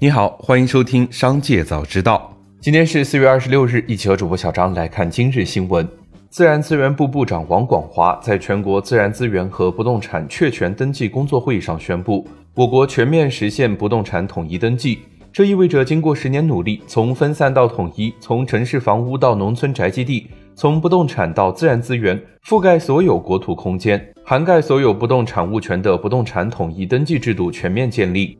[0.00, 2.32] 你好，欢迎收听《商界早知道》。
[2.60, 5.88] 今天是四月二十六日，一起和主播小张来看今日新闻。
[6.30, 12.24] 自然资源部部长王广华在全国自然资源和不动产确权登记工作会议上宣布，
[12.54, 15.00] 我国全面实现不动产统一登记。
[15.32, 28.38] 这意味着，经过十年努力，从分散到统一，从城市房屋到农村宅基地，从不动产到自然资源，覆盖所有国土空间，涵盖所有不动产物权的不动产统一登记制度全面建立。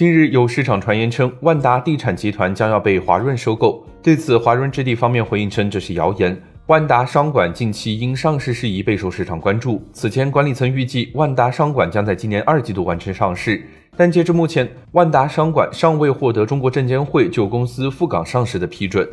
[0.00, 3.86] 近日有市场传言称，万达地产集团将要被华润收购。
[4.02, 6.34] 对此，华润置地方面回应称这是谣言。
[6.68, 9.86] 万达商管近期因上市事宜备受市场关注。
[9.92, 13.62] 此前，管理层预计万达商管将在今年二季度完成上市。
[13.94, 19.06] 但截至目前，万达商管尚未获得中国证监会就公司赴港上市的批准。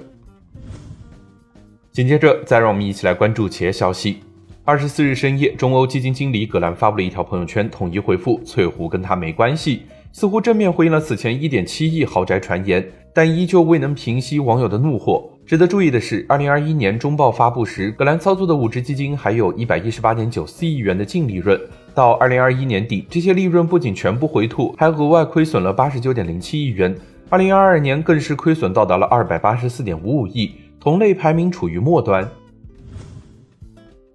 [1.92, 4.20] 紧接着，再让我们一起来关注企业消息。
[4.64, 9.82] 二十四日深夜，中欧基金经理葛兰发布了一条朋友圈，统一回复：“翠湖跟他没关系。”
[10.20, 15.30] 似乎正面回应了此前一点七亿豪宅传言，但依旧未能平息网友的怒火。
[15.46, 21.62] 值得注意的是，二零二一年中报发布时，葛兰操作的五只基金还有一百一十八点九四亿元的净利润。
[21.94, 26.96] 到二零二一年底，这些利润不仅全部回吐，还额外亏损了八十九点零七亿元。
[27.30, 32.28] 二零二二年更是亏损到达了二百八十四点五五亿，同类排名处于末端。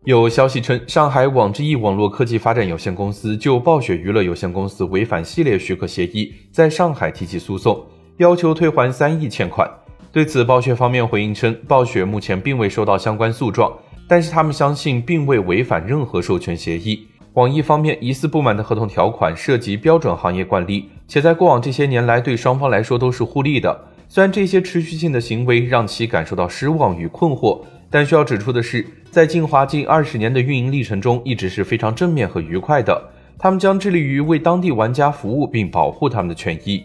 [0.04, 7.80] 有消息称，上海网之易网络科技发展有限公司就暴雪娱乐有限公司违反系列许可协议，在上海提起诉讼，
[8.16, 9.70] 要求退还三亿欠款。
[10.10, 13.72] 对此，暴雪方面回应称，暴雪目前并未收到相关诉状，
[14.08, 17.06] 但是他们相信并未违反任何授权协议。
[17.34, 23.84] 网易方面疑似不满的合同条款涉及标准行业惯例，且在过往这些年来对双方来说都是互利的。
[24.08, 33.10] 虽然这些持续性的行为让其感受到失望与困惑，但需要指出的是，在晋华近二十年的运营历程中，一直是非常正面和愉快的。
[33.38, 36.82] 他们将致力于为当地玩家服务并保护他们的权益。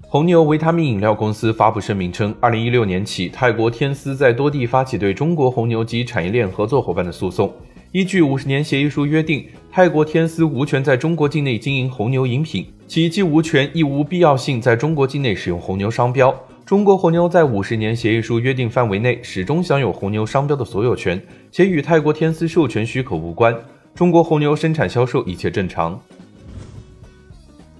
[0.00, 7.54] 红牛维他命饮料公司发布声明称，二零一六年起，泰国天丝在多地发起对中国红牛及产业链合作伙伴的诉讼。
[7.92, 16.34] 依据五十年协议书约定，泰国天丝无权在中国境内经营红牛饮品，其既无权亦无必要性在中国境内使用红牛商标。
[16.72, 23.54] 中国红牛在五十年协议书约定范围内始终享有红牛商标的所有权，且与泰国天丝授权许可无关。
[23.94, 26.00] 中国红牛生产销售一切正常。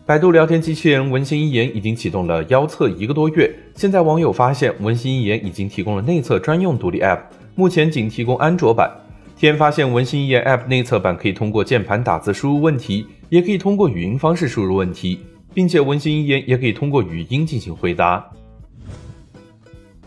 [0.05, 7.21] 百度聊天机器人文心一言已经启动了腰测一个多月，现在网友发现文心一言已经提供了内测专用独立 App，
[7.55, 8.91] 目前仅提供安卓版。
[9.35, 15.21] 天发现文心一言 App 内测版可以通过键盘打字输入问题，也可以通过语音方式输入问题，
[15.55, 18.23] 并且文心一言也可以通过语音进行回答。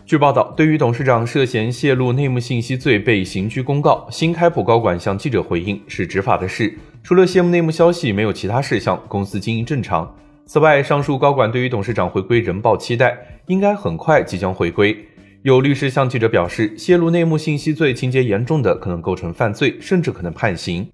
[0.06, 6.72] 据报道，对于董事长涉嫌泄露内幕信息罪被刑拘公告，新开普高管向记者回应是执法的事，
[7.02, 10.14] 除了泄露内幕消息，没有其他事项，公司经营正常。
[10.44, 13.18] 此外，上述高管对于董事长回归仍抱期待，
[13.48, 14.96] 应该很快即将回归。
[15.42, 20.88] 有律师向记者表示，泄露内幕信息罪情节严重的，可能构成犯罪，甚至可能判刑。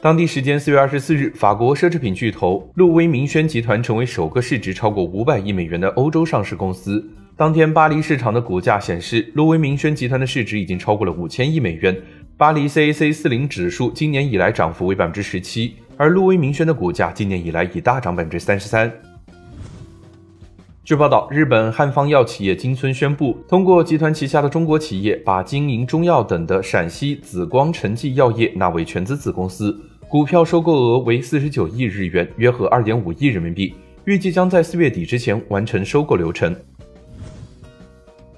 [0.00, 7.06] 当地时间四月二十四日，法国奢侈品巨头路威明轩集团成为首个市值超过五百亿美元的欧洲上市公司。
[7.38, 11.94] 当天，巴黎市场的股价显示，路威明轩集团的市值已经超过了五千亿美元。
[12.38, 18.90] 巴黎 CAC 四零指数今年以来涨幅为百分之十七，而路威明轩的股价今年以来已大涨百分之三十三。
[20.82, 33.74] 据报道，日本汉方药企业金村宣布，通过集团旗下的中国企业，把经营中药等的陕西紫光陈剂药业纳为全资子公司，股票收购额为四十九亿日元，约合二点五亿人民币，
[34.06, 36.56] 预计将在四月底之前完成收购流程。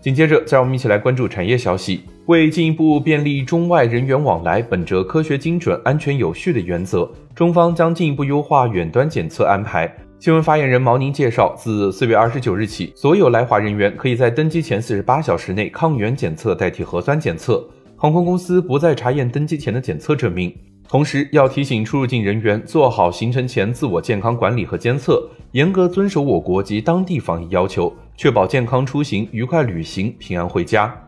[0.00, 9.92] 紧接着，再让我们一起来关注产业消息，为进一步便利中外人员往来，本着科学精准、安全有序的原则，中方将进一步优化远端检测安排。
[10.20, 17.64] 新闻发言人毛宁介绍，自四月二十九日起，所有来华人员可以在登机前四十八小时内抗原检测代替核酸检测，
[18.00, 20.54] 航空公司不再查验登机前的检测证明。
[20.88, 31.07] 同时，要提醒出入境人员做好行程前自我健康管理和监测，严格遵守我国及当地防疫要求，确保健康出行、愉快旅行、平安回家。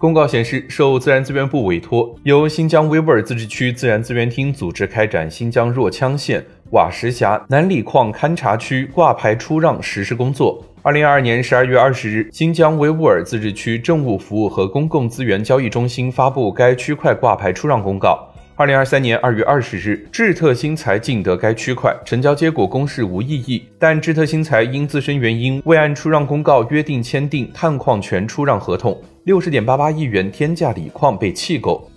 [0.00, 6.42] 公告显示，受自然资源部委托，由新疆维吾尔自治区自然资源厅组织开展新疆若羌县。
[6.70, 10.64] 瓦什峡南里矿勘查区挂牌出让实施工作。
[10.80, 18.29] 二零二二年十二月二十日，新疆维吾尔自治区政务服务和公共资源交易中心发布该区块挂牌出让公告。
[18.60, 31.90] 二零二三年二月二十日，智特新材竞得该区块，成交结果公示无异议，但智特新材因自身原因未按出让公告约定签订探矿权出让合同，六十点八八亿元天价锂矿被弃购。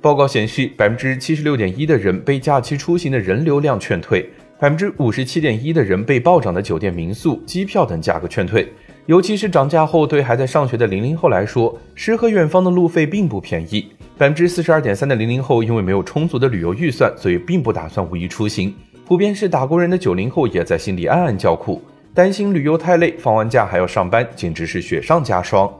[0.00, 4.26] 报告显示，百分之七十六点一的人被假期出行的人流量劝退，
[4.58, 8.66] 百分之五十七点一的人被暴涨的酒店、民宿、机票等价格劝退。
[9.06, 13.86] 尤其是涨价后，对还在上学的零零后来说，诗和远方的路费并不便宜。
[14.18, 18.74] 百分之四十二点三的零零后因为没有充足的旅游预算，所以并不打算五一出行。
[19.06, 21.80] 普遍是打工人的九零后也在心里暗暗叫苦，
[22.12, 25.72] 担心旅游太累，放完假还要上班，简直是雪上加霜。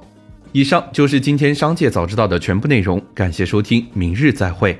[0.52, 4.78] 以上就是今天商界早知道的全部内容，感谢收听，明日再会。